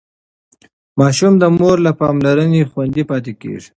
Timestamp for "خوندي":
2.71-3.03